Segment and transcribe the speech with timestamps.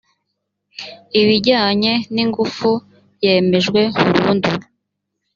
[1.19, 2.69] ibijyanye n ingufu
[3.23, 3.81] yemejwe
[4.13, 4.51] burundu